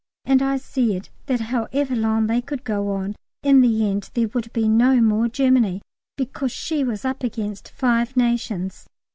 [0.25, 4.51] And I said that however long they could go on, in the end there would
[4.51, 5.83] be no more Germany
[6.17, 8.87] because she was up against five nations.